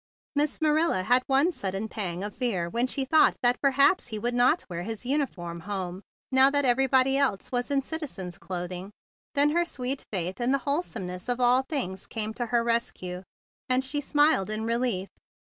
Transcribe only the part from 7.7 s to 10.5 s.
citizen's clothing; then her sweet faith